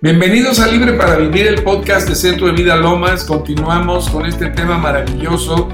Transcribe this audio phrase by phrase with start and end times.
[0.00, 3.24] Bienvenidos a Libre para Vivir, el podcast de Centro de Vida Lomas.
[3.24, 5.68] Continuamos con este tema maravilloso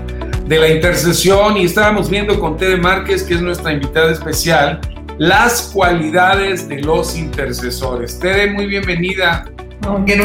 [0.46, 4.81] de la intercesión y estábamos viendo con Tere Márquez, que es nuestra invitada especial,
[5.19, 8.19] las cualidades de los intercesores.
[8.19, 9.45] Tere, muy bienvenida.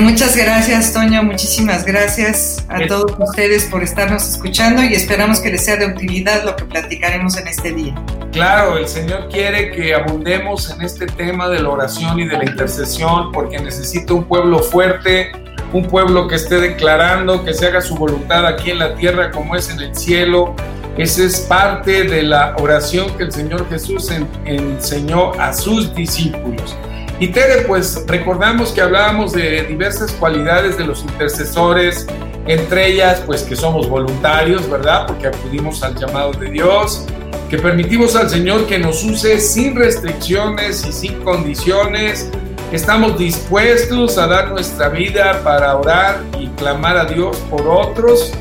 [0.02, 1.24] Muchas gracias, Toño.
[1.24, 6.44] Muchísimas gracias a todos ustedes por estarnos escuchando y esperamos que les sea de utilidad
[6.44, 7.96] lo que platicaremos en este día.
[8.32, 12.46] Claro, el Señor quiere que abundemos en este tema de la oración y de la
[12.46, 15.32] intercesión porque necesita un pueblo fuerte,
[15.74, 19.56] un pueblo que esté declarando que se haga su voluntad aquí en la tierra como
[19.56, 20.56] es en el cielo.
[20.98, 24.12] Esa es parte de la oración que el Señor Jesús
[24.46, 26.76] enseñó a sus discípulos.
[27.20, 32.08] Y Tere, pues recordamos que hablábamos de diversas cualidades de los intercesores,
[32.48, 35.06] entre ellas, pues que somos voluntarios, ¿verdad?
[35.06, 37.06] Porque acudimos al llamado de Dios,
[37.50, 42.32] que permitimos al Señor que nos use sin restricciones y sin condiciones.
[42.72, 48.32] Estamos dispuestos a dar nuestra vida para orar y clamar a Dios por otros.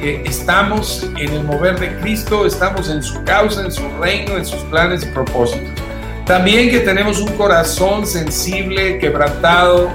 [0.00, 4.46] Eh, estamos en el mover de Cristo, estamos en su causa, en su reino, en
[4.46, 5.87] sus planes y propósitos.
[6.28, 9.88] También que tenemos un corazón sensible, quebrantado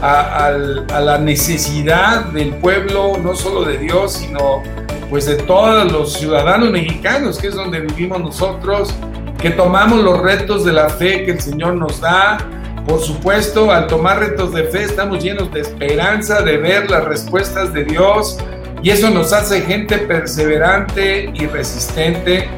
[0.00, 4.62] a, la necesidad del pueblo, no solo de Dios, sino
[5.10, 8.94] pues de todos los ciudadanos mexicanos, que es donde vivimos nosotros,
[9.42, 12.38] que tomamos los retos de la fe que el Señor nos da.
[12.86, 17.72] Por supuesto, al tomar retos de fe estamos llenos de esperanza de ver las respuestas
[17.72, 18.38] de Dios
[18.80, 22.48] y eso nos hace gente perseverante y resistente.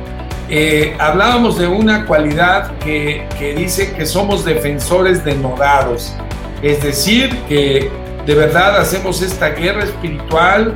[0.54, 6.12] Eh, hablábamos de una cualidad que, dice que somos defensores denodados,
[6.60, 7.90] es decir, que
[8.26, 10.74] de verdad hacemos esta guerra espiritual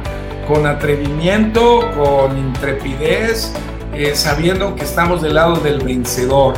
[0.49, 3.53] con atrevimiento, con intrepidez,
[3.93, 6.55] eh, sabiendo que estamos del lado del vencedor.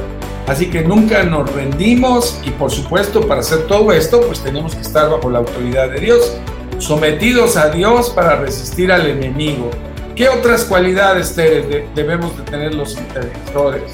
[0.46, 4.82] Así que nunca nos rendimos y por supuesto para hacer todo esto pues tenemos que
[4.82, 6.36] estar bajo la autoridad de Dios,
[6.78, 9.72] sometidos a Dios para resistir al enemigo.
[10.18, 13.84] ¿Qué otras cualidades debemos de tener los intercesores?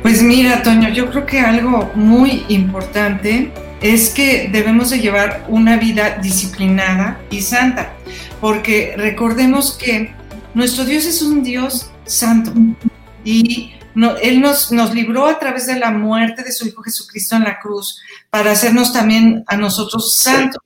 [0.00, 5.76] Pues mira, Toño, yo creo que algo muy importante es que debemos de llevar una
[5.76, 7.92] vida disciplinada y santa
[8.40, 10.14] porque recordemos que
[10.54, 12.54] nuestro Dios es un Dios santo
[13.22, 13.74] y
[14.22, 17.60] Él nos, nos libró a través de la muerte de su Hijo Jesucristo en la
[17.60, 18.00] cruz
[18.30, 20.62] para hacernos también a nosotros santos.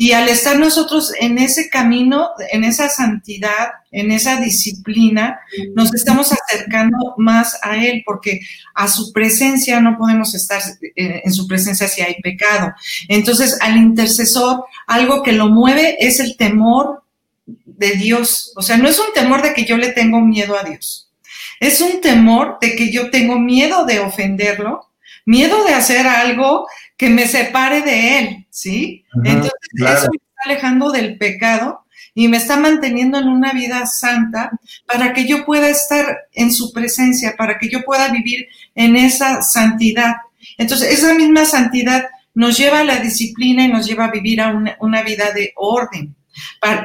[0.00, 5.40] Y al estar nosotros en ese camino, en esa santidad, en esa disciplina,
[5.74, 8.38] nos estamos acercando más a Él, porque
[8.76, 10.62] a su presencia no podemos estar
[10.94, 12.72] eh, en su presencia si hay pecado.
[13.08, 17.02] Entonces, al intercesor, algo que lo mueve es el temor
[17.46, 18.52] de Dios.
[18.54, 21.10] O sea, no es un temor de que yo le tengo miedo a Dios.
[21.58, 24.92] Es un temor de que yo tengo miedo de ofenderlo,
[25.26, 29.04] miedo de hacer algo que me separe de Él, ¿sí?
[29.24, 34.50] Entonces, eso me está alejando del pecado y me está manteniendo en una vida santa
[34.84, 39.42] para que yo pueda estar en su presencia, para que yo pueda vivir en esa
[39.42, 40.16] santidad.
[40.58, 44.48] Entonces, esa misma santidad nos lleva a la disciplina y nos lleva a vivir a
[44.48, 46.16] una, una vida de orden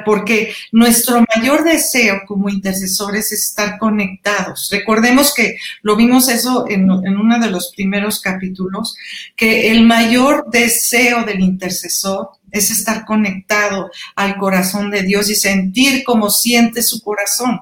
[0.06, 4.70] porque nuestro mayor deseo como intercesores es estar conectados.
[4.72, 8.96] Recordemos que lo vimos eso en, uno de los primeros capítulos,
[9.36, 16.04] que el mayor deseo del intercesor es estar conectado al corazón de Dios y sentir
[16.04, 17.62] como siente su corazón.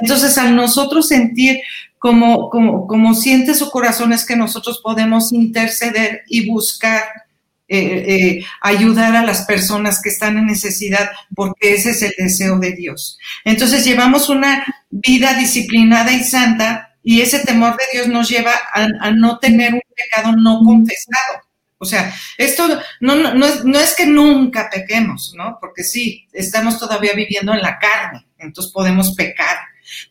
[0.00, 1.60] Entonces, al nosotros sentir
[1.98, 7.02] como, como, como siente su corazón es que nosotros podemos interceder y buscar
[7.68, 12.58] eh, eh, ayudar a las personas que están en necesidad, porque ese es el deseo
[12.60, 13.18] de Dios.
[13.44, 19.10] Entonces llevamos una vida disciplinada y santa y ese temor de Dios nos lleva a,
[19.10, 21.42] no tener un pecado no confesado.
[21.78, 22.68] O sea, esto
[23.00, 25.58] no, no, no, es, no es que nunca pequemos, ¿no?
[25.60, 29.58] Porque sí, estamos todavía viviendo en la carne, entonces podemos pecar,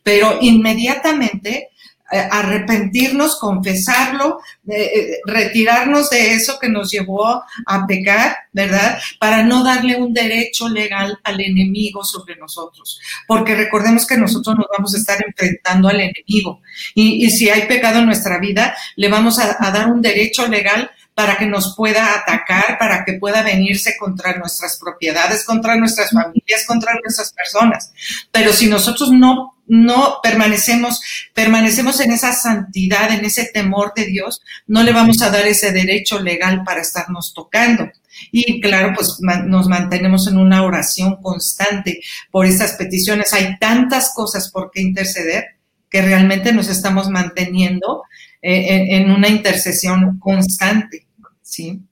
[0.02, 1.70] pero inmediatamente
[2.10, 8.98] arrepentirnos, confesarlo, eh, retirarnos de eso que nos llevó a pecar, ¿verdad?
[9.18, 13.00] Para no darle un derecho legal al enemigo sobre nosotros.
[13.26, 16.60] Porque recordemos que nosotros nos vamos a estar enfrentando al enemigo.
[16.94, 21.38] Y, si hay pecado en nuestra vida, le vamos a dar un derecho legal para
[21.38, 26.92] que nos pueda atacar, para que pueda venirse contra nuestras propiedades, contra nuestras familias, contra
[27.02, 27.90] nuestras personas.
[28.30, 31.00] Pero si nosotros no no permanecemos,
[31.34, 35.72] permanecemos en esa santidad, en ese temor de Dios, no le vamos a dar ese
[35.72, 37.90] derecho legal para estarnos tocando.
[38.32, 43.32] Y claro, pues nos mantenemos en una oración constante por estas peticiones.
[43.32, 45.56] Hay tantas cosas por qué interceder
[45.90, 48.04] que realmente nos estamos manteniendo
[48.42, 51.06] eh, en, una intercesión constante,
[51.42, 51.82] ¿sí?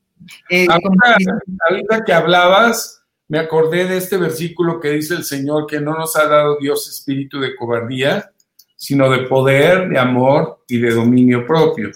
[0.51, 5.95] Eh, ahorita, que hablabas, me acordé de este versículo que dice el Señor que no
[5.95, 8.31] nos ha dado Dios espíritu de cobardía,
[8.77, 11.91] sino de poder, de amor y de dominio propio.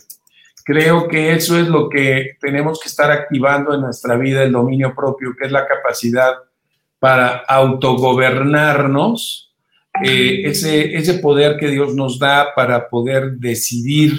[0.64, 4.94] Creo que eso es lo que tenemos que estar activando en nuestra vida, el dominio
[4.94, 6.34] propio, que es la capacidad
[6.98, 9.54] para autogobernarnos,
[10.04, 14.18] eh, ese, ese poder que Dios nos da para poder decidir,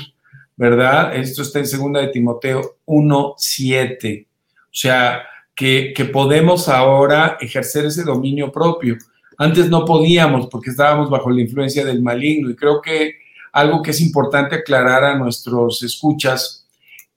[0.56, 1.16] ¿verdad?
[1.16, 4.26] Esto está en 2 de Timoteo 1.7.
[4.26, 4.28] O
[4.72, 5.24] sea,
[5.60, 8.98] que, podemos ahora ejercer ese dominio propio.
[9.38, 13.16] Antes no podíamos porque estábamos bajo la influencia del maligno y creo que
[13.52, 16.66] algo que es importante aclarar a nuestros escuchas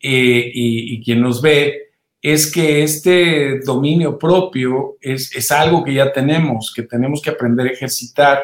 [0.01, 6.13] eh, y, quien nos ve es que este dominio propio es, es, algo que ya
[6.13, 8.43] tenemos, que tenemos que aprender a ejercitar,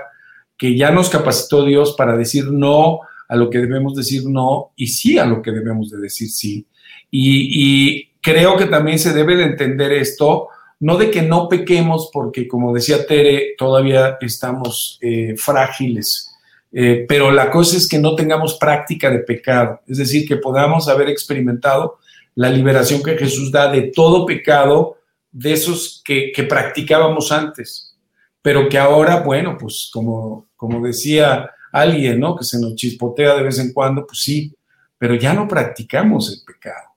[0.56, 4.86] que ya nos capacitó Dios para decir no a lo que debemos decir no y
[4.86, 6.66] sí a lo que debemos de decir sí.
[7.10, 10.48] Y creo que también se debe de entender esto,
[10.80, 16.30] no de que no pequemos, porque como decía Tere, todavía estamos eh, frágiles,
[16.70, 20.88] eh, pero la cosa es que no tengamos práctica de pecado, es decir, que podamos
[20.88, 21.98] haber experimentado
[22.34, 24.98] la liberación que Jesús da de todo pecado,
[25.32, 27.96] de esos que, que practicábamos antes,
[28.42, 32.36] pero que ahora, bueno, pues como, como decía alguien, ¿no?
[32.36, 34.54] Que se nos chispotea de vez en cuando, pues sí,
[34.98, 36.87] pero ya no practicamos el pecado.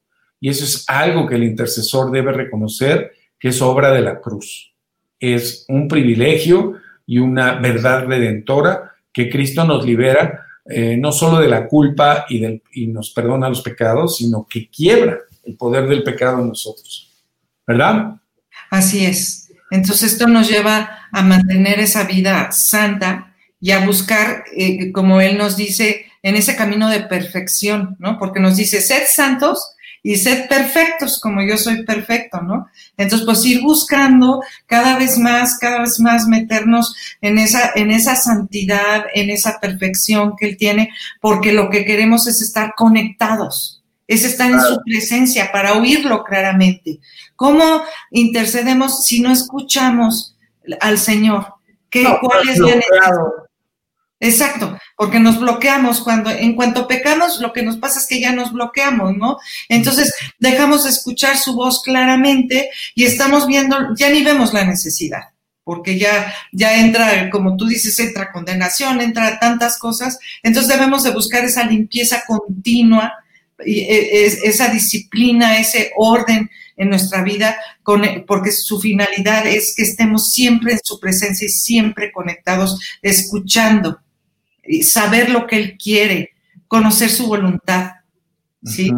[0.41, 4.73] Y eso es algo que el intercesor debe reconocer, que es obra de la cruz.
[5.19, 6.73] Es un privilegio
[7.05, 12.39] y una verdad redentora que Cristo nos libera eh, no solo de la culpa y,
[12.39, 17.11] del, nos perdona los pecados, sino que quiebra el poder del pecado en nosotros.
[17.65, 18.15] ¿Verdad?
[18.69, 19.51] Así es.
[19.69, 25.37] Entonces esto nos lleva a mantener esa vida santa y a buscar, eh, como Él
[25.37, 28.17] nos dice, en ese camino de perfección, ¿no?
[28.17, 32.67] Porque nos dice, sed santos y sed perfectos como yo soy perfecto, ¿no?
[32.97, 38.15] Entonces, pues ir buscando cada vez más, cada vez más meternos en esa, en esa
[38.15, 40.89] santidad, en esa perfección que Él tiene,
[41.19, 46.99] porque lo que queremos es estar conectados, es estar en su presencia para oírlo claramente.
[47.35, 50.35] ¿Cómo intercedemos si no escuchamos
[50.79, 51.45] al Señor?
[51.89, 53.11] ¿Qué, ¿Cuál es la necesidad?
[54.19, 58.33] Exacto, porque nos bloqueamos cuando, en cuanto pecamos, lo que nos pasa es que ya
[58.33, 59.39] nos bloqueamos, ¿no?
[59.67, 65.21] Entonces dejamos de escuchar su voz claramente y estamos viendo, ya ni vemos la necesidad,
[65.63, 70.19] porque ya, ya entra, como tú dices, entra condenación, entra tantas cosas.
[70.43, 73.11] Entonces debemos de buscar esa limpieza continua,
[73.65, 76.47] y e, esa disciplina, ese orden
[76.77, 77.57] en nuestra vida,
[78.27, 83.99] porque su finalidad es que estemos siempre en su presencia y siempre conectados, escuchando
[84.83, 86.31] saber lo que Él quiere,
[86.67, 87.91] conocer su voluntad.
[88.63, 88.91] ¿sí?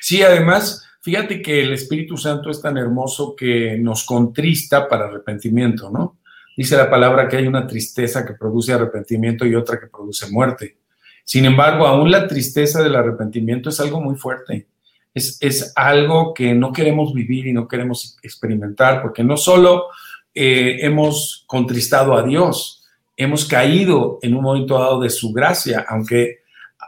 [0.00, 5.90] Sí, además, fíjate que el Espíritu Santo es tan hermoso que nos contrista para arrepentimiento,
[5.90, 6.18] ¿no?
[6.56, 10.76] Dice la palabra que hay una tristeza que produce arrepentimiento y otra que produce muerte.
[11.24, 14.68] Sin embargo, aún la tristeza del arrepentimiento es algo muy fuerte.
[15.12, 19.86] Es, es algo que no queremos vivir y no queremos experimentar, porque no solo
[20.34, 22.83] eh, hemos contristado a Dios,
[23.16, 26.44] hemos caído en un momento dado de su gracia, aunque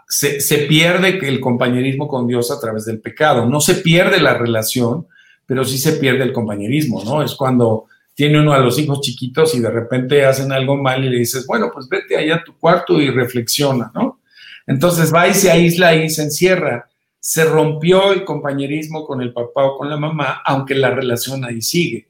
[0.09, 3.47] se, pierde el compañerismo con Dios a través del pecado.
[3.47, 5.07] No se pierde la relación,
[5.47, 7.23] pero sí se pierde el compañerismo, ¿no?
[7.23, 11.11] Es cuando tiene uno a los hijos chiquitos y de repente hacen algo mal y
[11.11, 14.21] le dices, bueno, pues vete allá a tu cuarto y reflexiona, ¿no?
[14.67, 16.89] Entonces va y se aísla y se encierra.
[17.21, 21.61] Se rompió el compañerismo con el papá o con la mamá, aunque la relación ahí
[21.61, 22.09] sigue,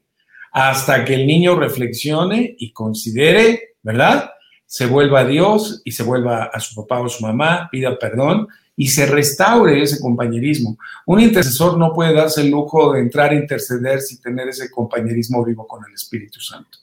[0.51, 4.31] hasta que el niño reflexione y considere ¿verdad?
[4.65, 8.49] Se vuelva a Dios y se vuelva a su papá o su mamá, pida perdón
[8.75, 10.77] y se restaure ese compañerismo.
[11.05, 15.43] Un intercesor no puede darse el lujo de entrar a interceder sin tener ese compañerismo
[15.43, 16.79] vivo con el Espíritu Santo.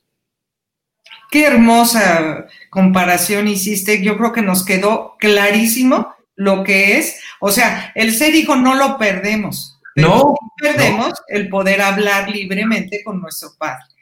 [1.30, 4.02] Qué hermosa comparación hiciste.
[4.02, 7.20] Yo creo que nos quedó clarísimo lo que es.
[7.38, 9.78] O sea, el ser hijo no lo perdemos.
[9.94, 10.34] no.
[10.58, 13.93] perdemos el poder hablar libremente con nuestro Padre.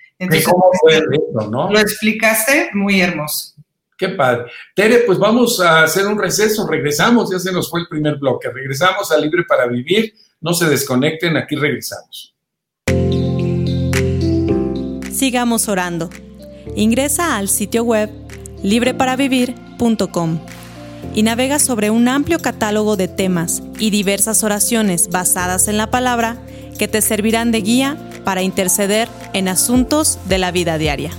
[0.44, 1.70] ¿Cómo fue eso, no?
[1.70, 3.54] Lo explicaste muy hermoso.
[3.96, 4.50] Qué padre.
[4.74, 8.50] Tere, pues vamos a hacer un receso, regresamos, ya se nos fue el primer bloque,
[8.50, 12.34] regresamos a Libre para Vivir, no se desconecten, aquí regresamos.
[15.12, 16.10] Sigamos orando.
[16.74, 18.10] Ingresa al sitio web
[18.62, 20.40] libreparavivir.com
[21.14, 26.38] y navega sobre un amplio catálogo de temas y diversas oraciones basadas en la palabra
[26.78, 31.10] que te servirán de guía para interceder en asuntos de la vida diaria.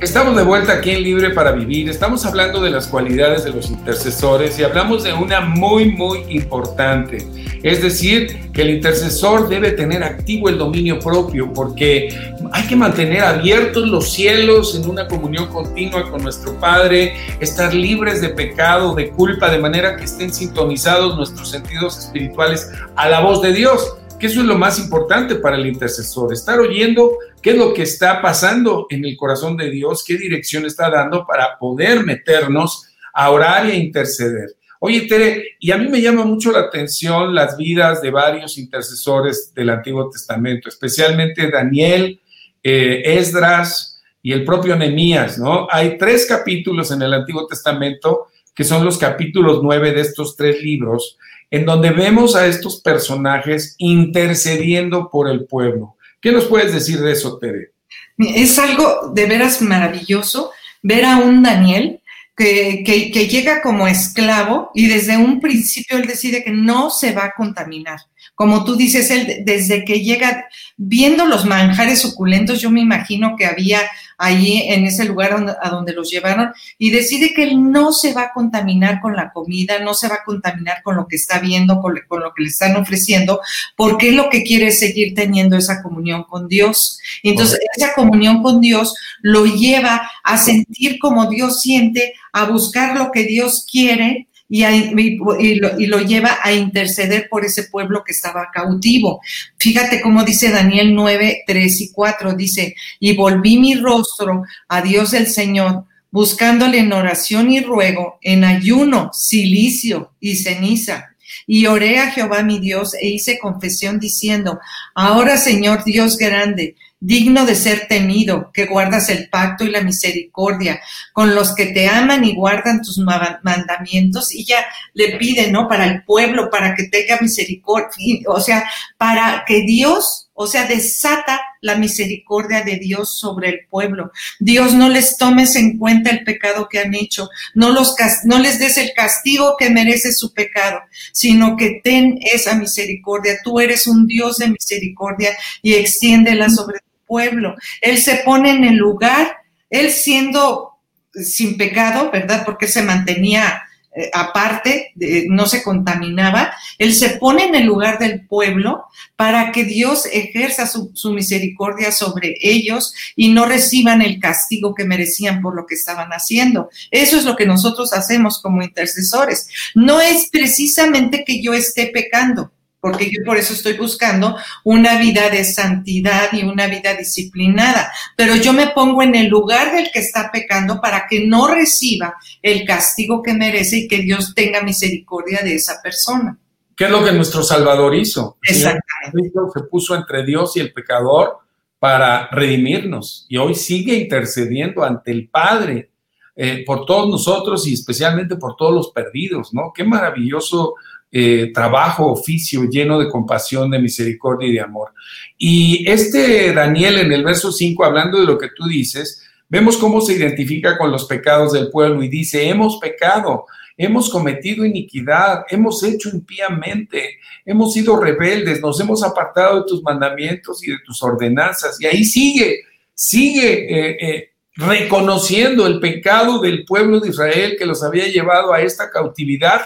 [0.00, 1.88] Estamos de vuelta aquí en Libre para Vivir.
[1.88, 7.26] Estamos hablando de las cualidades de los intercesores y hablamos de una muy, muy importante.
[7.64, 12.16] Es decir, que el intercesor debe tener activo el dominio propio porque
[12.52, 18.20] hay que mantener abiertos los cielos en una comunión continua con nuestro Padre, estar libres
[18.20, 23.42] de pecado, de culpa, de manera que estén sintonizados nuestros sentidos espirituales a la voz
[23.42, 27.56] de Dios que eso es lo más importante para el intercesor, estar oyendo qué es
[27.56, 32.04] lo que está pasando en el corazón de Dios, qué dirección está dando para poder
[32.04, 34.56] meternos a orar y a interceder.
[34.80, 39.52] Oye, Tere, y a mí me llama mucho la atención las vidas de varios intercesores
[39.54, 42.20] del Antiguo Testamento, especialmente Daniel,
[42.62, 45.66] eh, Esdras y el propio Nehemías, ¿no?
[45.70, 50.60] Hay tres capítulos en el Antiguo Testamento que son los capítulos nueve de estos tres
[50.62, 51.16] libros,
[51.50, 55.96] en donde vemos a estos personajes intercediendo por el pueblo.
[56.20, 57.72] ¿Qué nos puedes decir de eso, Tere?
[58.18, 60.50] Es algo de veras maravilloso
[60.82, 62.00] ver a un Daniel
[62.36, 67.24] que, que, llega como esclavo y desde un principio él decide que no se va
[67.26, 67.98] a contaminar.
[68.34, 73.46] Como tú dices, él desde que llega viendo los manjares suculentos, yo me imagino que
[73.46, 73.80] había
[74.18, 78.22] ahí en ese lugar a donde los llevaron y decide que él no se va
[78.22, 81.80] a contaminar con la comida, no se va a contaminar con lo que está viendo,
[81.80, 83.40] con, lo que le están ofreciendo,
[83.76, 86.98] porque lo que quiere es seguir teniendo esa comunión con Dios.
[87.22, 93.12] Entonces, esa comunión con Dios lo lleva a sentir como Dios siente, a buscar lo
[93.12, 99.20] que Dios quiere y, lo, lleva a interceder por ese pueblo que estaba cautivo.
[99.58, 105.12] Fíjate cómo dice Daniel 9, 3 y 4, dice, y volví mi rostro a Dios
[105.12, 111.10] el Señor, buscándole en oración y ruego, en ayuno, silicio y ceniza.
[111.46, 114.58] Y oré a Jehová mi Dios e hice confesión diciendo,
[114.94, 120.80] ahora Señor Dios grande, digno de ser temido, que guardas el pacto y la misericordia
[121.12, 124.34] con los que te aman y guardan tus mandamientos.
[124.34, 124.64] Y ya
[124.94, 125.68] le pide, ¿no?
[125.68, 127.88] Para el pueblo, para que tenga misericordia,
[128.26, 134.10] o sea, para que Dios, o sea, desata la misericordia de Dios sobre el pueblo.
[134.38, 138.58] Dios no les tomes en cuenta el pecado que han hecho, no, los, no les
[138.58, 140.80] des el castigo que merece su pecado,
[141.12, 143.38] sino que ten esa misericordia.
[143.42, 146.78] Tú eres un Dios de misericordia y extiéndela sobre
[147.08, 147.56] pueblo.
[147.80, 149.38] Él se pone en el lugar,
[149.70, 150.78] él siendo
[151.12, 152.42] sin pecado, ¿verdad?
[152.44, 153.62] Porque se mantenía
[153.98, 154.92] eh, aparte,
[155.28, 158.84] no se contaminaba, él se pone en el lugar del pueblo
[159.16, 164.84] para que Dios ejerza su, su, misericordia sobre ellos y no reciban el castigo que
[164.84, 166.68] merecían por lo que estaban haciendo.
[166.92, 169.48] Eso es lo que nosotros hacemos como intercesores.
[169.74, 175.28] No es precisamente que yo esté pecando, porque yo por eso estoy buscando una vida
[175.30, 179.98] de santidad y una vida disciplinada, pero yo me pongo en el lugar del que
[179.98, 185.40] está pecando para que no reciba el castigo que merece y que Dios tenga misericordia
[185.42, 186.38] de esa persona.
[186.76, 188.38] ¿Qué es lo que nuestro Salvador hizo?
[188.42, 189.32] Exactamente.
[189.52, 191.38] Se puso entre Dios y el pecador
[191.80, 195.90] para redimirnos y hoy sigue intercediendo ante el Padre
[196.36, 199.72] eh, por todos nosotros y especialmente por todos los perdidos, ¿no?
[199.74, 200.74] Qué maravilloso
[201.10, 204.92] eh, trabajo, oficio lleno de compasión, de misericordia y de amor.
[205.38, 210.00] Y este Daniel en el verso 5, hablando de lo que tú dices, vemos cómo
[210.00, 213.46] se identifica con los pecados del pueblo y dice, hemos pecado,
[213.76, 220.62] hemos cometido iniquidad, hemos hecho impíamente, hemos sido rebeldes, nos hemos apartado de tus mandamientos
[220.66, 221.80] y de tus ordenanzas.
[221.80, 223.52] Y ahí sigue, sigue.
[223.70, 228.90] Eh, eh, reconociendo el pecado del pueblo de Israel que los había llevado a esta
[228.90, 229.60] cautividad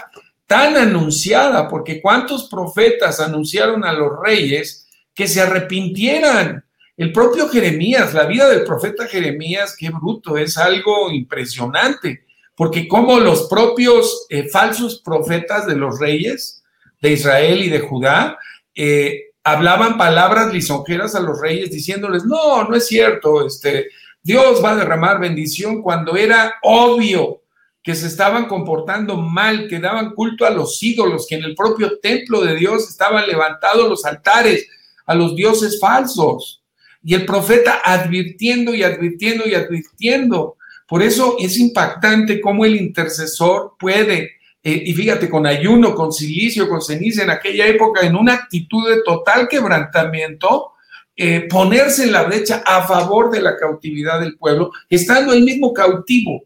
[0.47, 6.63] tan anunciada, porque cuántos profetas anunciaron a los reyes que se arrepintieran.
[6.95, 13.19] El propio Jeremías, la vida del profeta Jeremías, qué bruto, es algo impresionante, porque como
[13.19, 16.63] los propios eh, falsos profetas de los reyes
[17.01, 18.37] de Israel y de Judá
[18.75, 23.87] eh, hablaban palabras lisonjeras a los reyes diciéndoles, no, no es cierto, este,
[24.21, 27.42] Dios va a derramar bendición cuando era obvio
[27.83, 31.99] que se estaban comportando mal, que daban culto a los ídolos, que en el propio
[31.99, 34.65] templo de Dios estaban levantados los altares
[35.05, 36.63] a los dioses falsos.
[37.03, 40.55] Y el profeta advirtiendo y advirtiendo y advirtiendo.
[40.87, 44.31] Por eso es impactante cómo el intercesor puede,
[44.63, 48.87] eh, y fíjate, con ayuno, con silicio, con ceniza en aquella época, en una actitud
[48.89, 50.71] de total quebrantamiento,
[51.17, 55.73] eh, ponerse en la brecha a favor de la cautividad del pueblo, estando él mismo
[55.73, 56.45] cautivo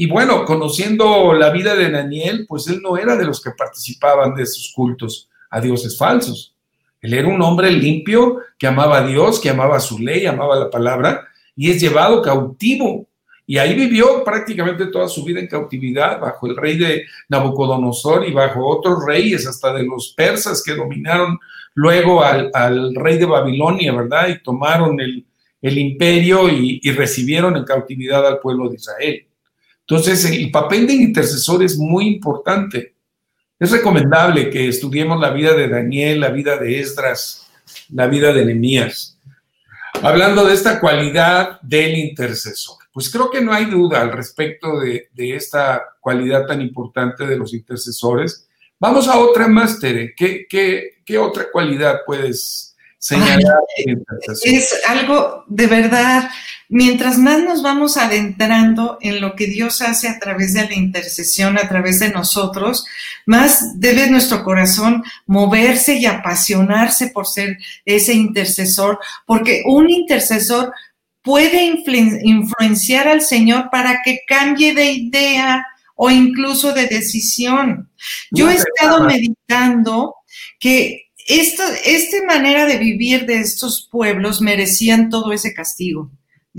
[0.00, 4.32] y bueno, conociendo la vida de Daniel, pues él no era de los que participaban
[4.32, 6.54] de esos cultos a dioses falsos.
[7.00, 10.70] Él era un hombre limpio que amaba a Dios, que amaba su ley, amaba la
[10.70, 11.26] palabra,
[11.56, 13.08] y es llevado cautivo
[13.44, 18.32] Y ahí vivió prácticamente toda su vida en cautividad bajo el rey de Nabucodonosor y
[18.32, 21.40] bajo otros reyes, hasta de los persas que dominaron
[21.74, 24.28] luego al, rey de Babilonia, ¿verdad?
[24.28, 25.24] Y tomaron el,
[25.60, 29.27] imperio y, y, recibieron en cautividad al pueblo de Israel.
[29.88, 32.94] Entonces, el papel del intercesor es muy importante.
[33.58, 37.48] Es recomendable que estudiemos la vida de Daniel, la vida de Esdras,
[37.88, 39.18] la vida de Nehemías.
[40.02, 45.08] Hablando de esta cualidad del intercesor, pues creo que no hay duda al respecto de,
[45.16, 48.46] esta cualidad tan importante de los intercesores.
[48.78, 50.14] Vamos a otra más, Tere.
[50.14, 52.68] ¿Qué, qué otra cualidad puedes
[52.98, 53.60] señalar.
[54.44, 56.28] es algo de verdad,
[56.68, 61.58] mientras más nos vamos adentrando en lo que Dios hace a través de la intercesión,
[61.58, 62.86] a través de nosotros,
[63.26, 70.72] más debe nuestro corazón moverse y apasionarse por ser ese intercesor, porque un intercesor
[71.22, 71.62] puede
[72.22, 77.90] influenciar al Señor para que cambie de idea o incluso de decisión.
[78.30, 80.14] Yo he estado meditando
[80.60, 86.10] que esta, esta manera de vivir de estos pueblos merecían todo ese castigo.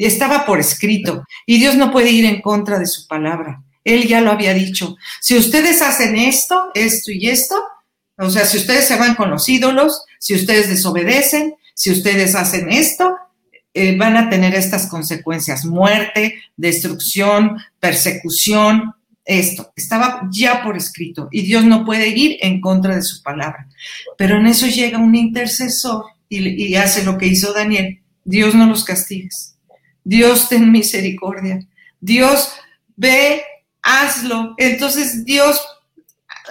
[0.06, 3.64] Estaba por escrito y Dios no puede ir en contra de su palabra.
[3.84, 4.96] Él ya lo había dicho.
[5.22, 7.56] Si ustedes hacen esto, esto y esto,
[8.18, 12.70] o sea, si ustedes se van con los ídolos, si ustedes desobedecen, si ustedes hacen
[12.70, 13.16] esto,
[13.74, 18.94] eh, van a tener estas consecuencias, muerte, destrucción, persecución,
[19.30, 23.68] esto, estaba ya por escrito y Dios no puede ir en contra de su palabra.
[24.18, 28.02] Pero en eso llega un intercesor y, hace lo que hizo Daniel.
[28.24, 29.56] Dios no los castigues.
[30.04, 31.60] Dios ten misericordia.
[32.00, 32.54] Dios
[32.96, 33.44] ve,
[33.82, 34.56] hazlo.
[34.58, 35.62] Entonces Dios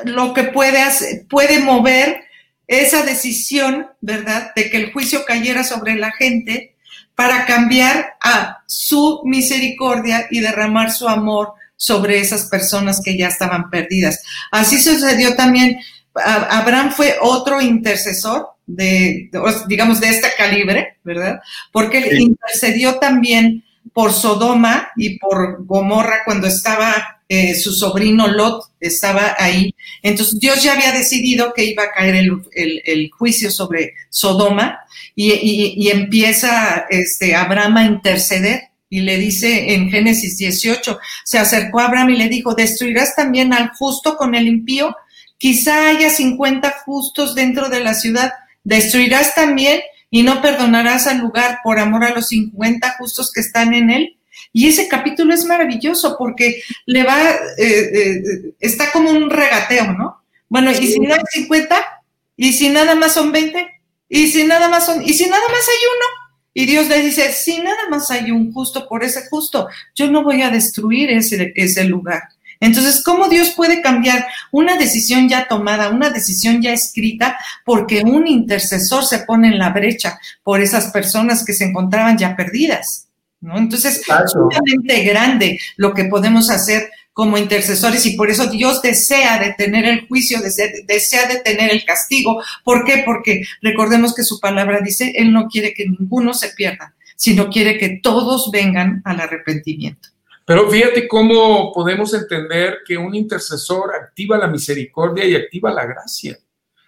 [0.04, 2.24] lo que puede hacer, puede mover
[2.66, 4.52] esa decisión, ¿verdad?
[4.54, 6.76] De que el juicio cayera sobre la gente
[7.14, 13.70] para cambiar a su misericordia y derramar su amor sobre esas personas que ya estaban
[13.70, 14.22] perdidas.
[14.52, 15.78] Así sucedió también,
[16.14, 19.30] Abraham fue otro intercesor de,
[19.66, 21.40] digamos, de este calibre, ¿verdad?
[21.72, 28.62] Porque él intercedió también por Sodoma y por Gomorra cuando estaba eh, su sobrino Lot,
[28.80, 29.74] estaba ahí.
[30.02, 34.78] Entonces Dios ya había decidido que iba a caer el, juicio sobre Sodoma
[35.14, 41.80] y, y, empieza este, Abraham a interceder y le dice en Génesis 18, se acercó
[41.80, 44.94] a Abraham y le dijo, ¿destruirás también al justo con el impío?
[45.38, 48.32] Quizá haya 50 justos dentro de la ciudad,
[48.64, 53.72] ¿destruirás también y no perdonarás al lugar por amor a los 50 justos que están
[53.72, 54.18] en él?
[54.52, 58.22] Y ese capítulo es maravilloso porque le va, eh, eh,
[58.60, 60.22] está como un regateo, ¿no?
[60.48, 62.02] Bueno, y si no hay 50,
[62.36, 65.60] y si nada más son 20, y si nada más son, y si nada más
[65.60, 69.68] hay uno, y Dios le dice, si nada más hay un justo por ese justo,
[69.94, 72.22] yo no voy a destruir ese, ese lugar.
[72.60, 78.26] Entonces, ¿cómo Dios puede cambiar una decisión ya tomada, una decisión ya escrita, porque un
[78.26, 83.08] intercesor se pone en la brecha por esas personas que se encontraban ya perdidas?
[83.40, 83.56] ¿no?
[83.56, 89.40] Entonces, es realmente grande lo que podemos hacer como intercesores y por eso Dios desea
[89.40, 92.40] detener el juicio, desea, desea detener el castigo.
[92.62, 93.02] ¿Por qué?
[93.04, 97.76] Porque recordemos que su palabra dice, Él no quiere que ninguno se pierda, sino quiere
[97.76, 100.10] que todos vengan al arrepentimiento.
[100.48, 106.38] Pero fíjate cómo podemos entender que un intercesor activa la misericordia y activa la gracia.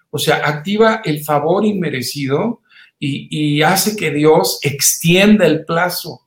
[0.08, 2.62] O sea, activa el favor inmerecido
[2.98, 6.22] y, y hace que Dios extienda el plazo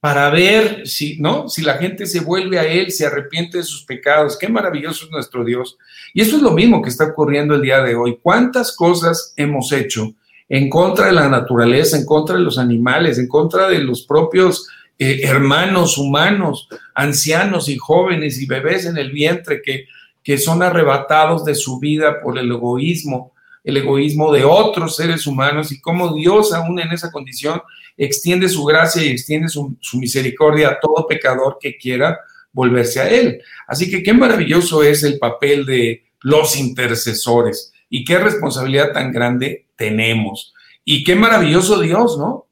[0.00, 1.50] para ver si, ¿no?
[1.50, 4.38] Si la gente se vuelve a Él, se arrepiente de sus pecados.
[4.38, 5.76] Qué maravilloso es nuestro Dios.
[6.14, 8.18] Y eso es lo mismo que está ocurriendo el día de hoy.
[8.22, 10.14] ¿Cuántas cosas hemos hecho
[10.48, 14.66] en contra de la naturaleza, en contra de los animales, en contra de los propios
[15.02, 19.86] eh, hermanos humanos, ancianos y jóvenes y bebés en el vientre que,
[20.22, 23.32] que son arrebatados de su vida por el egoísmo,
[23.64, 27.62] el egoísmo de otros seres humanos y cómo Dios aún en esa condición
[27.96, 32.20] extiende su gracia y extiende su, misericordia a todo pecador que quiera
[32.52, 33.40] volverse a Él.
[33.66, 39.64] Así que qué maravilloso es el papel de los intercesores y qué responsabilidad tan grande
[39.76, 40.52] tenemos.
[40.84, 42.49] Y qué maravilloso Dios, ¿no?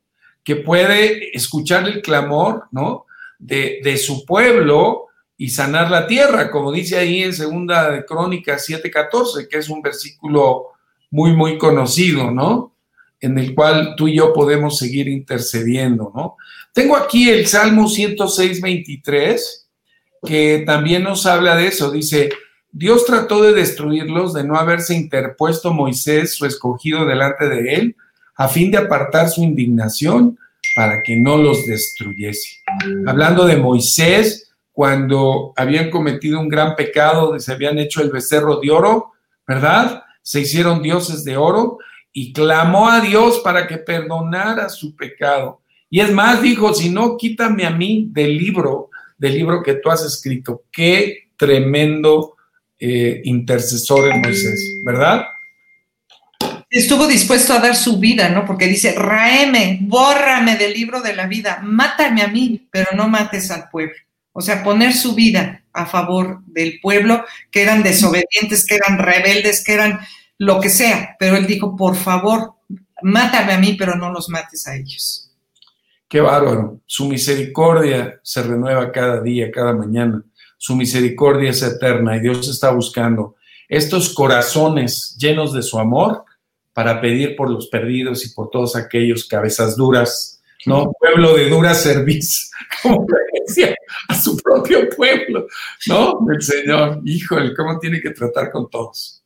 [0.49, 3.05] Que puede escuchar el clamor, ¿no?
[3.39, 8.67] De, de su pueblo y sanar la tierra, como dice ahí en segunda de Crónicas
[8.67, 10.69] 7:14, que es un versículo
[11.11, 12.73] muy, muy conocido, ¿no?
[13.21, 16.37] en el cual tú y yo podemos seguir intercediendo, ¿no?
[16.73, 19.69] Tengo aquí el Salmo 106, 23,
[20.25, 21.91] que también nos habla de eso.
[21.91, 22.31] Dice,
[22.71, 27.97] Dios trató de destruirlos de no haberse interpuesto Moisés, su escogido, delante de él,
[28.39, 30.39] a fin de apartar su indignación,
[30.75, 32.59] para que no los destruyese.
[33.07, 38.71] Hablando de Moisés, cuando habían cometido un gran pecado, se habían hecho el becerro de
[38.71, 39.13] oro,
[39.47, 40.05] ¿verdad?
[40.23, 41.79] Se hicieron dioses de oro
[42.13, 45.63] y clamó a Dios para que perdonara su pecado.
[45.91, 49.91] Y es más, dijo, si no, quítame a mí del libro, del libro que tú
[49.91, 50.63] has escrito.
[50.71, 52.37] Qué tremendo
[52.79, 55.25] eh, intercesor en Moisés, ¿verdad?
[56.71, 58.45] Estuvo dispuesto a dar su vida, ¿no?
[58.45, 63.51] Porque dice, raeme, bórrame del libro de la vida, mátame a mí, pero no mates
[63.51, 63.95] al pueblo.
[64.33, 69.65] O sea, poner su vida a favor del pueblo, que eran desobedientes, que eran rebeldes,
[69.65, 70.01] que eran
[70.37, 71.17] lo que sea.
[71.19, 72.55] Pero él dijo, por favor,
[73.03, 75.31] mátame a mí, pero no los mates a ellos.
[76.07, 76.81] Qué bárbaro.
[76.87, 80.23] Su misericordia se renueva cada día, cada mañana.
[80.57, 83.37] Su misericordia es eterna y Dios está buscando
[83.69, 86.25] estos corazones llenos de su amor
[86.79, 90.93] para pedir por los perdidos y por todos aquellos cabezas duras, ¿no?
[90.93, 93.05] Pueblo de dura servicio, como
[93.45, 93.75] decía
[94.07, 95.49] a su propio pueblo,
[95.89, 96.21] ¿no?
[96.33, 99.25] El Señor, híjole, ¿cómo tiene que tratar con todos?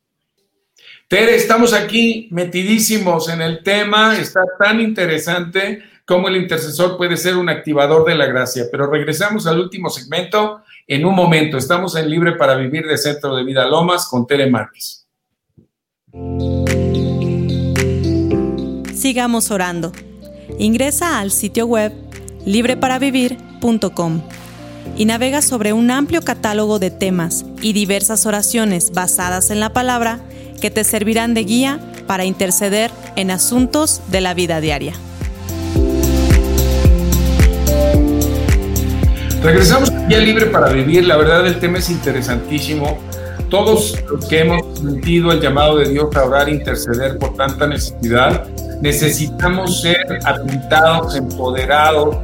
[1.07, 7.37] Tere, estamos aquí metidísimos en el tema, está tan interesante cómo el intercesor puede ser
[7.37, 11.59] un activador de la gracia, pero regresamos al último segmento en un momento.
[11.59, 15.07] Estamos en Libre para Vivir de Centro de Vida Lomas con Tere Márquez.
[19.03, 19.91] Sigamos orando.
[20.61, 21.93] Ingresa al sitio web
[22.47, 24.23] libreparavivir.com
[24.97, 30.21] y navega sobre un amplio catálogo de temas y diversas oraciones basadas en la palabra
[30.61, 34.93] que te servirán de guía para interceder en asuntos de la vida diaria.
[39.43, 41.05] Regresamos aquí a Libre para Vivir.
[41.07, 43.01] La verdad, el tema es interesantísimo.
[43.51, 48.47] Todos los que hemos sentido el llamado de Dios a orar, interceder por tanta necesidad,
[48.83, 52.19] necesitamos ser atentados, empoderados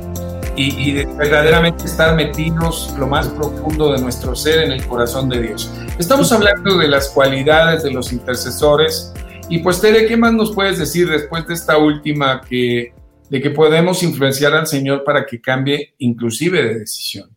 [0.57, 5.41] y, y, verdaderamente estar metidos lo más profundo de nuestro ser en el corazón de
[5.41, 5.73] Dios.
[5.99, 9.15] Estamos hablando de las cualidades de los intercesores
[9.49, 12.93] y pues Tere, ¿qué más nos puedes decir después de esta última que
[13.31, 17.31] de que podemos influenciar al Señor para que cambie inclusive de decisión.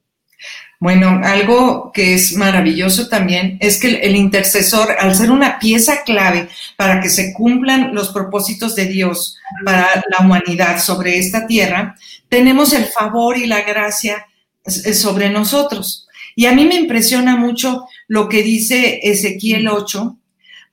[0.82, 6.50] Bueno, algo que es maravilloso también es que el, intercesor, al ser una pieza clave
[6.76, 11.96] para que se cumplan los propósitos de Dios para la humanidad sobre esta tierra,
[12.30, 14.26] tenemos el favor y la gracia
[14.66, 16.08] sobre nosotros.
[16.36, 20.18] Y a mí me impresiona mucho lo que dice Ezequiel 8,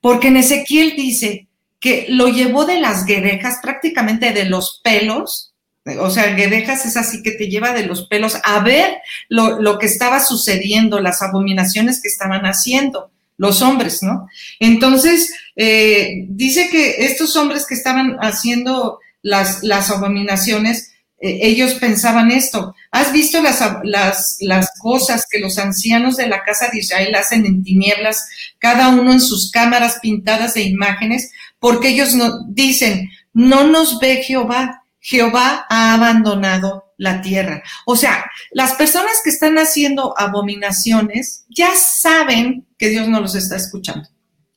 [0.01, 5.48] porque en Ezequiel dice, que lo llevó de las guedejas, prácticamente de los pelos,
[5.97, 8.97] o sea, guedejas es así que te lleva de los pelos a ver
[9.29, 14.27] lo, que estaba sucediendo, las abominaciones que estaban haciendo los hombres, ¿no?
[14.59, 22.75] Entonces, eh, dice que estos hombres que estaban haciendo las, abominaciones, eh, ellos pensaban esto.
[22.91, 27.45] ¿Has visto las, las, las, cosas que los ancianos de la casa de Israel hacen
[27.45, 31.31] en tinieblas, cada uno en sus cámaras pintadas de imágenes?
[31.59, 37.63] porque ellos no, dicen, no nos ve Jehová, Jehová ha abandonado la tierra.
[37.85, 43.55] O sea, las personas que están haciendo abominaciones ya saben que Dios no los está
[43.55, 44.07] escuchando.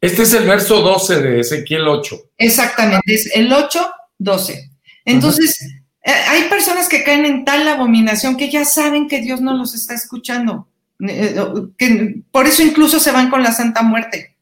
[0.00, 2.16] Este es el verso 12 de Ezequiel 8.
[2.38, 4.70] Exactamente, es el 8, 12.
[5.04, 5.60] Entonces,
[6.04, 9.74] eh, hay personas que caen en tal abominación que ya saben que Dios no los
[9.74, 10.68] está escuchando.
[11.00, 11.44] Eh, eh,
[11.78, 14.32] que por eso incluso se van con la Santa Muerte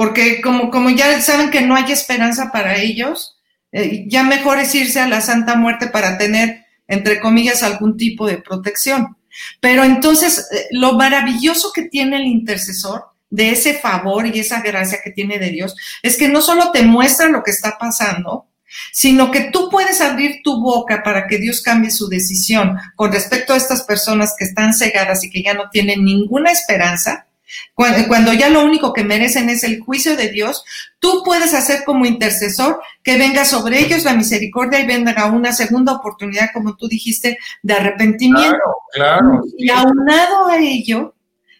[0.00, 3.36] porque como, como ya saben que no hay esperanza para ellos,
[3.72, 8.26] eh, ya mejor es irse a la Santa Muerte para tener, entre comillas, algún tipo
[8.26, 9.16] de protección.
[9.60, 14.98] Pero entonces, eh, lo maravilloso que tiene el intercesor de ese favor y esa gracia
[15.02, 18.48] que tiene de Dios es que no solo te muestra lo que está pasando,
[18.92, 23.52] sino que tú puedes abrir tu boca para que Dios cambie su decisión con respecto
[23.52, 27.26] a estas personas que están cegadas y que ya no tienen ninguna esperanza
[27.74, 30.64] cuando, ya lo único que merecen es el juicio de Dios,
[30.98, 35.92] tú puedes hacer como intercesor que venga sobre ellos la misericordia y venga una segunda
[35.94, 38.58] oportunidad, como tú dijiste, de arrepentimiento.
[38.92, 41.14] Claro, Y aunado a ello,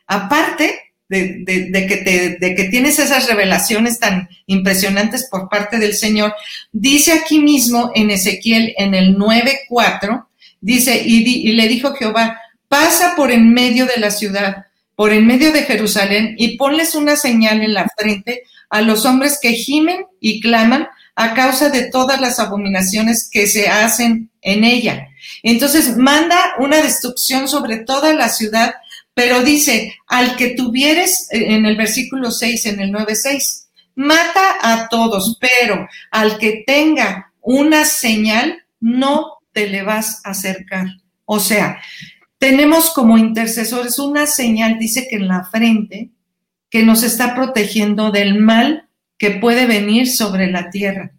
[0.07, 6.35] aparte de, que te, de que tienes esas revelaciones tan impresionantes por parte del Señor,
[6.72, 10.26] dice aquí mismo en Ezequiel en el 9.4,
[10.61, 14.66] dice, y, y le dijo Jehová, pasa por en medio de la ciudad
[15.01, 19.39] por en medio de Jerusalén y ponles una señal en la frente a los hombres
[19.41, 25.09] que gimen y claman a causa de todas las abominaciones que se hacen en ella.
[25.43, 28.75] Entonces manda una destrucción sobre toda la ciudad,
[29.15, 35.39] pero dice, al que tuvieres, en el versículo 6, en el 9.6, mata a todos,
[35.41, 40.89] pero al que tenga una señal, no te le vas a acercar.
[41.25, 41.81] O sea,
[42.40, 46.09] tenemos como intercesores una señal, dice que en la frente,
[46.70, 51.12] que nos está protegiendo del mal que puede venir sobre la tierra.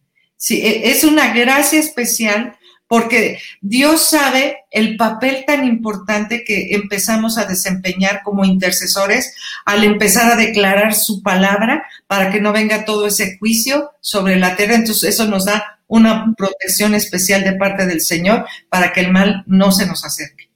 [0.49, 2.57] E, es una gracia especial
[2.87, 10.31] porque Dios sabe el papel tan importante que empezamos a desempeñar como intercesores al empezar
[10.31, 14.73] a declarar su palabra para que no venga todo ese juicio sobre la tierra.
[14.73, 19.43] Entonces eso nos da una protección especial de parte del Señor para que el mal
[19.45, 20.50] no se nos acerque.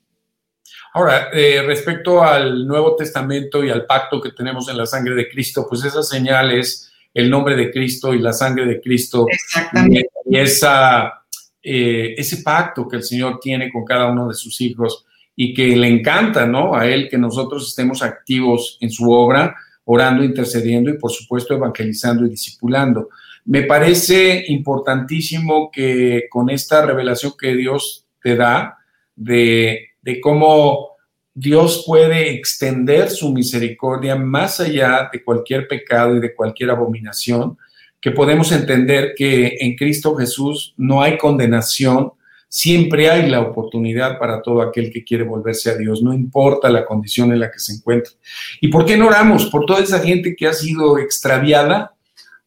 [0.95, 5.27] Ahora, eh, respecto al Nuevo Testamento y al pacto que tenemos en la sangre de
[5.27, 9.25] Cristo, pues esa señal es el nombre de Cristo y la sangre de Cristo.
[9.29, 10.09] Exactamente.
[10.25, 11.25] Y, esa,
[11.61, 15.05] eh, ese pacto que el Señor tiene con cada uno de sus hijos
[15.35, 16.73] y que le encanta, ¿no?
[16.73, 19.53] A Él que nosotros estemos activos en su obra,
[19.83, 23.09] orando, intercediendo y por supuesto evangelizando y discipulando.
[23.43, 28.77] Me parece importantísimo que con esta revelación que Dios te da
[29.13, 30.91] de, de cómo
[31.33, 37.57] Dios puede extender su misericordia más allá de cualquier pecado y de cualquier abominación,
[37.99, 42.13] que podemos entender que en Cristo Jesús no hay condenación,
[42.47, 46.85] siempre hay la oportunidad para todo aquel que quiere volverse a Dios, no importa la
[46.85, 48.13] condición en la que se encuentre.
[48.61, 49.47] ¿Y por qué no oramos?
[49.47, 51.95] Por toda esa gente que ha sido extraviada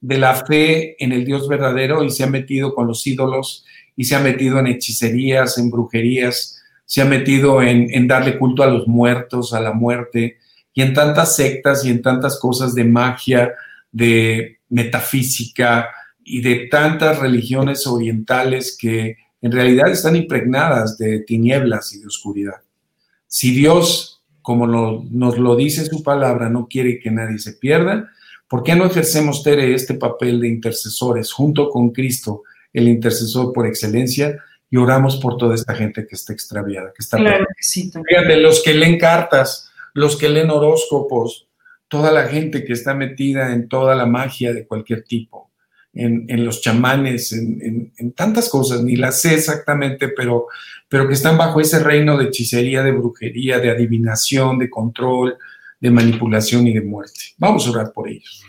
[0.01, 3.67] de la fe en el Dios verdadero y se ha metido con los ídolos
[3.97, 6.58] y se ha metido en hechicerías, en brujerías,
[6.89, 10.39] se ha metido en, darle culto a los muertos, a la muerte,
[10.73, 13.53] y en tantas sectas y en tantas cosas de magia,
[13.93, 15.91] de metafísica
[16.25, 22.63] y de tantas religiones orientales que en realidad están impregnadas de tinieblas y de oscuridad.
[23.27, 28.09] Si Dios, como nos lo dice su palabra, no quiere que nadie se pierda,
[28.49, 33.67] ¿por qué no ejercemos, Tere, este papel de intercesores junto con Cristo, el intercesor por
[33.67, 37.91] excelencia, y oramos por toda esta gente que está extraviada, que está claro que sí,
[37.91, 41.49] Fíjate, los que leen cartas, los que leen horóscopos,
[41.89, 45.51] toda la gente que está metida en toda la magia de cualquier tipo,
[45.95, 50.47] en, los chamanes, en, tantas cosas, ni las sé exactamente, pero,
[50.89, 55.39] pero que están bajo ese reino de hechicería, de brujería, de adivinación, de control,
[55.81, 57.21] de manipulación y de muerte.
[57.39, 58.45] Vamos a orar por ellos.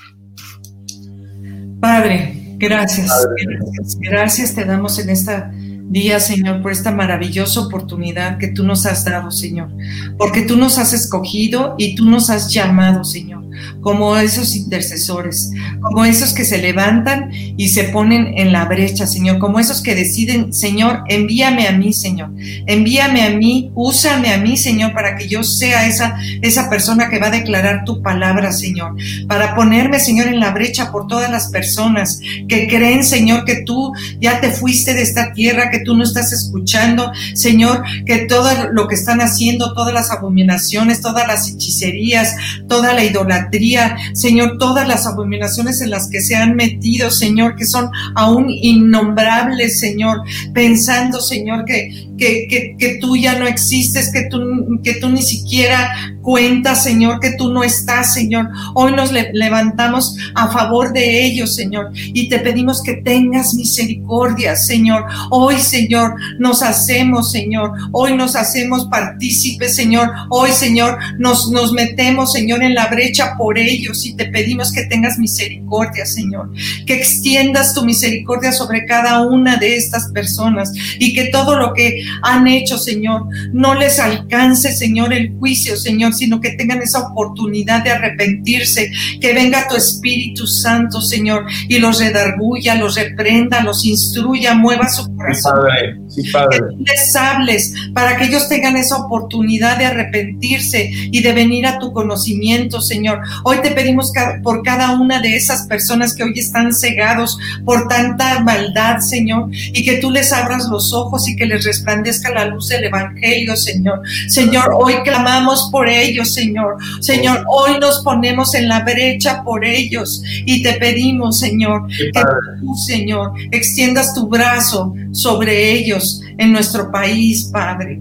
[1.80, 5.52] Padre, gracias, gracias, gracias te damos en esta
[5.90, 9.70] día, Señor, por esta maravillosa oportunidad que tú nos has dado, Señor,
[10.18, 13.44] porque tú nos has escogido y tú nos has llamado, Señor,
[13.82, 19.40] como esos intercesores, como esos que se levantan y se ponen en la brecha, Señor,
[19.40, 22.30] como esos que deciden, Señor, envíame a mí, Señor,
[22.68, 27.20] envíame a mí, úsame a mí, Señor, para que yo sea esa, esa persona que
[27.20, 28.96] va a declarar tu palabra, Señor,
[29.28, 33.92] para ponerme, Señor, en la brecha por todas las personas que creen, Señor, que tú
[34.20, 38.88] ya te fuiste de esta tierra, que tú no estás escuchando, Señor, que todo lo
[38.88, 42.36] que están haciendo, todas las abominaciones, todas las hechicerías,
[42.68, 47.66] toda la idolatría, Señor, todas las abominaciones en las que se han metido, Señor, que
[47.66, 50.22] son aún innombrables, Señor,
[50.54, 54.40] pensando, Señor, que, que, que, tú ya no existes, que tú,
[54.84, 58.50] que tú ni siquiera cuentas, Señor, que tú no estás, Señor.
[58.76, 65.06] Hoy nos levantamos a favor de ellos, Señor, y te pedimos que tengas misericordia, Señor.
[65.32, 67.72] Hoy, Señor, nos hacemos, Señor.
[67.92, 70.10] Hoy nos hacemos partícipes, Señor.
[70.30, 74.84] Hoy, Señor, nos, nos metemos, Señor, en la brecha por ellos y te pedimos que
[74.86, 76.52] tengas misericordia, Señor.
[76.86, 82.04] Que extiendas tu misericordia sobre cada una de estas personas y que todo lo que
[82.24, 87.84] han hecho, Señor, no les alcance, Señor, el juicio, Señor, sino que tengan esa oportunidad
[87.84, 88.92] de arrepentirse.
[89.22, 95.14] Que venga tu Espíritu Santo, Señor, y los redarguya, los reprenda, los instruya, mueva su
[95.16, 96.60] corazón Padre, sí, Padre.
[96.60, 101.80] Que les hables para que ellos tengan esa oportunidad de arrepentirse y de venir a
[101.80, 103.22] tu conocimiento, Señor.
[103.44, 104.12] Hoy te pedimos
[104.44, 109.84] por cada una de esas personas que hoy están cegados por tanta maldad, Señor, y
[109.84, 114.02] que tú les abras los ojos y que les resplandezca la luz del Evangelio, Señor.
[114.28, 116.78] Señor, hoy clamamos por ellos, Señor.
[117.02, 122.12] Señor, hoy nos ponemos en la brecha por ellos y te pedimos, Señor, que
[122.60, 125.99] tú, Señor, extiendas tu brazo sobre ellos
[126.38, 127.96] en nuestro país, Padre,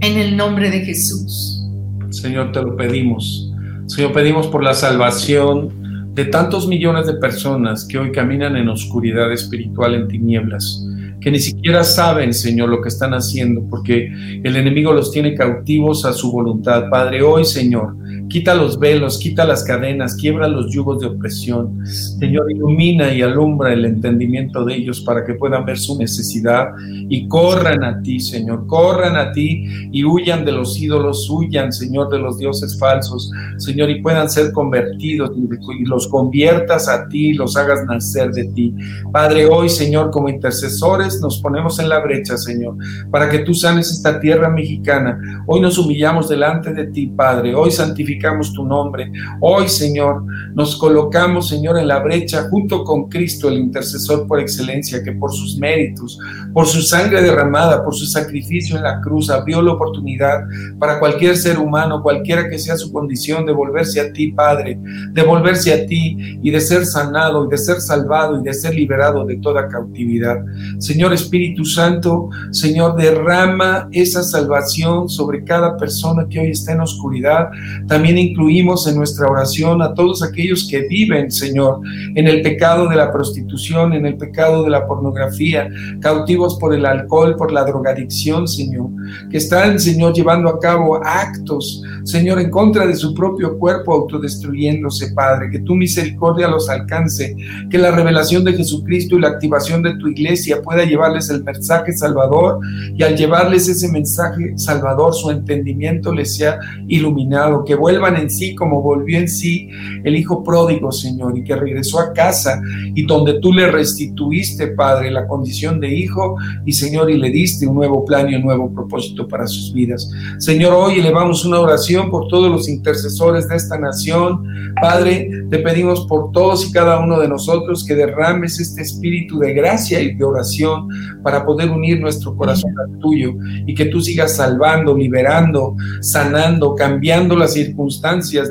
[0.00, 1.62] en el nombre de Jesús.
[2.10, 3.52] Señor, te lo pedimos.
[3.86, 9.32] Señor, pedimos por la salvación de tantos millones de personas que hoy caminan en oscuridad
[9.32, 10.84] espiritual, en tinieblas,
[11.20, 16.04] que ni siquiera saben, Señor, lo que están haciendo, porque el enemigo los tiene cautivos
[16.04, 16.88] a su voluntad.
[16.90, 17.94] Padre, hoy, Señor,
[18.30, 21.84] Quita los velos, quita las cadenas, quiebra los yugos de opresión.
[21.84, 26.68] Señor, ilumina y alumbra el entendimiento de ellos para que puedan ver su necesidad
[27.08, 28.68] y corran a ti, Señor.
[28.68, 33.90] Corran a ti y huyan de los ídolos, huyan, Señor, de los dioses falsos, Señor,
[33.90, 38.72] y puedan ser convertidos y los conviertas a ti, los hagas nacer de ti.
[39.12, 42.76] Padre, hoy, Señor, como intercesores, nos ponemos en la brecha, Señor,
[43.10, 45.18] para que tú sanes esta tierra mexicana.
[45.48, 47.56] Hoy nos humillamos delante de ti, Padre.
[47.56, 48.19] Hoy santificamos
[48.54, 49.10] tu nombre.
[49.40, 55.02] Hoy, Señor, nos colocamos, Señor, en la brecha junto con Cristo, el intercesor por excelencia,
[55.02, 56.18] que por sus méritos,
[56.52, 60.40] por su sangre derramada, por su sacrificio en la cruz, abrió la oportunidad
[60.78, 64.78] para cualquier ser humano, cualquiera que sea su condición, de volverse a ti, Padre,
[65.12, 68.74] de volverse a ti y de ser sanado y de ser salvado y de ser
[68.74, 70.38] liberado de toda cautividad.
[70.78, 77.48] Señor Espíritu Santo, Señor, derrama esa salvación sobre cada persona que hoy está en oscuridad.
[77.86, 81.80] También incluimos en nuestra oración a todos aquellos que viven, Señor,
[82.14, 85.68] en el pecado de la prostitución, en el pecado de la pornografía,
[86.00, 88.88] cautivos por el alcohol, por la drogadicción, Señor,
[89.30, 95.12] que están, Señor, llevando a cabo actos, Señor, en contra de su propio cuerpo, autodestruyéndose,
[95.12, 97.36] Padre, que tu misericordia los alcance,
[97.70, 101.92] que la revelación de Jesucristo y la activación de tu iglesia pueda llevarles el mensaje
[101.92, 102.60] salvador
[102.94, 108.54] y al llevarles ese mensaje salvador, su entendimiento les sea iluminado, que vuelva en sí
[108.54, 109.68] como volvió en sí
[110.04, 112.60] el Hijo pródigo, Señor, y que regresó a casa
[112.94, 117.66] y donde tú le restituiste, Padre, la condición de hijo y, Señor, y le diste
[117.66, 120.10] un nuevo plan y un nuevo propósito para sus vidas.
[120.38, 124.44] Señor, hoy elevamos una oración por todos los intercesores de esta nación.
[124.80, 129.52] Padre, te pedimos por todos y cada uno de nosotros que derrames este espíritu de
[129.52, 130.88] gracia y de oración
[131.22, 133.32] para poder unir nuestro corazón al tuyo
[133.66, 137.79] y que tú sigas salvando, liberando, sanando, cambiando las circunstancias